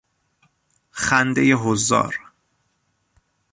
خندهی 0.91 1.51
حضار 1.51 2.15